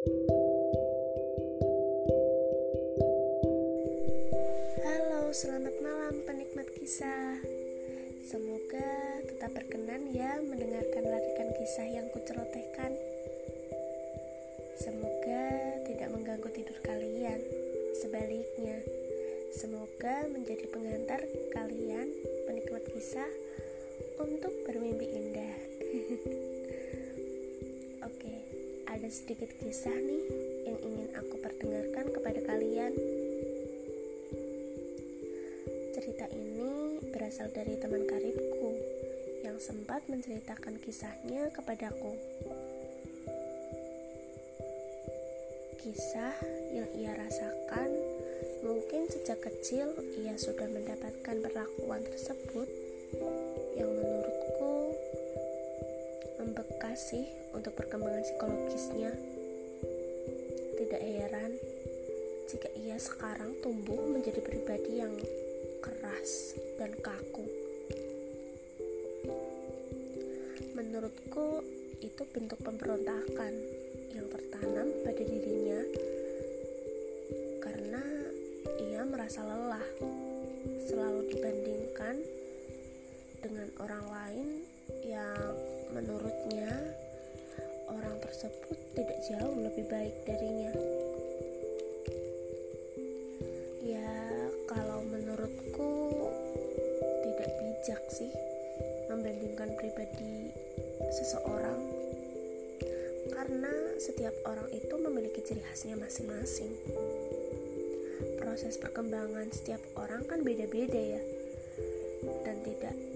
[0.00, 0.16] Halo,
[5.28, 7.36] selamat malam penikmat kisah.
[8.24, 12.96] Semoga tetap berkenan ya mendengarkan larikan kisah yang kucelotehkan.
[14.80, 15.44] Semoga
[15.84, 17.44] tidak mengganggu tidur kalian.
[18.00, 18.80] Sebaliknya,
[19.52, 22.08] semoga menjadi pengantar kalian
[22.48, 23.28] penikmat kisah
[24.16, 25.60] untuk bermimpi indah.
[29.10, 30.22] Sedikit kisah nih
[30.70, 32.94] yang ingin aku perdengarkan kepada kalian.
[35.90, 38.70] Cerita ini berasal dari teman karibku
[39.42, 42.14] yang sempat menceritakan kisahnya kepadaku.
[45.82, 46.38] Kisah
[46.70, 47.90] yang ia rasakan
[48.62, 49.90] mungkin sejak kecil
[50.22, 52.70] ia sudah mendapatkan perlakuan tersebut
[56.90, 57.22] membekas sih
[57.54, 59.14] untuk perkembangan psikologisnya.
[60.74, 61.54] Tidak heran
[62.50, 65.14] jika ia sekarang tumbuh menjadi pribadi yang
[65.78, 67.46] keras dan kaku.
[70.74, 71.62] Menurutku
[72.02, 73.54] itu bentuk pemberontakan
[74.10, 75.80] yang tertanam pada dirinya
[77.62, 78.02] karena
[78.82, 79.86] ia merasa lelah
[80.90, 82.18] selalu dibandingkan
[83.38, 84.69] dengan orang lain
[85.06, 85.54] yang
[85.94, 86.70] menurutnya
[87.90, 90.72] orang tersebut tidak jauh lebih baik darinya.
[93.82, 94.12] Ya,
[94.70, 95.90] kalau menurutku
[97.26, 98.30] tidak bijak sih
[99.10, 100.54] membandingkan pribadi
[101.10, 101.80] seseorang
[103.34, 106.76] karena setiap orang itu memiliki ciri khasnya masing-masing.
[108.36, 111.22] Proses perkembangan setiap orang kan beda-beda ya.
[112.44, 113.09] Dan tidak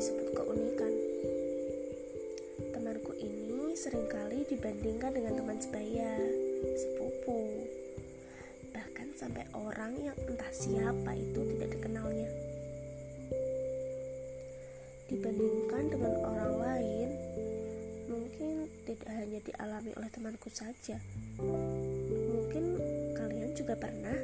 [0.00, 0.92] disebut keunikan.
[2.72, 6.16] Temanku ini sering kali dibandingkan dengan teman sebaya,
[6.72, 7.68] sepupu,
[8.72, 12.32] bahkan sampai orang yang entah siapa itu tidak dikenalnya.
[15.12, 17.08] Dibandingkan dengan orang lain,
[18.08, 20.96] mungkin tidak hanya dialami oleh temanku saja.
[21.44, 22.64] Mungkin
[23.20, 24.16] kalian juga pernah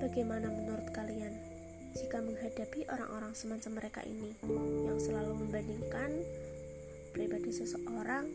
[0.00, 1.51] Bagaimana menurut kalian
[1.92, 4.32] jika menghadapi orang-orang semacam mereka ini
[4.88, 6.24] yang selalu membandingkan
[7.12, 8.32] pribadi seseorang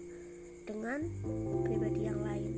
[0.70, 1.02] dengan
[1.66, 2.54] pribadi yang lain?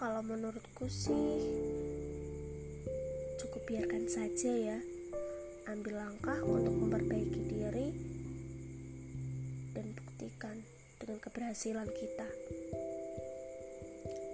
[0.00, 1.40] Kalau menurutku sih
[3.40, 4.78] cukup biarkan saja ya.
[5.68, 7.88] Ambil langkah untuk memperbaiki diri
[9.76, 10.56] dan buktikan
[10.98, 12.28] dengan keberhasilan kita.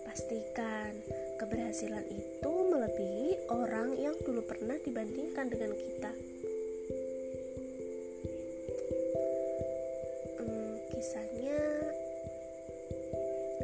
[0.06, 0.96] Pastikan
[1.36, 2.55] keberhasilan itu
[3.52, 6.10] orang yang dulu pernah dibandingkan dengan kita.
[10.40, 11.60] Hmm, kisahnya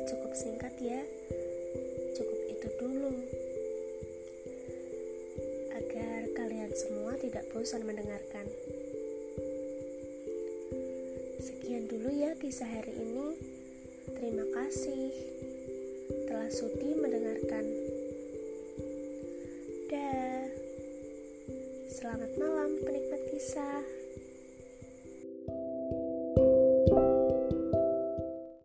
[0.04, 1.00] cukup singkat ya,
[2.12, 3.12] cukup itu dulu.
[5.80, 8.46] Agar kalian semua tidak bosan mendengarkan.
[11.40, 13.40] Sekian dulu ya kisah hari ini.
[14.12, 15.10] Terima kasih
[16.28, 16.91] telah sudi
[22.02, 24.01] Selamat malam penikmat kisah.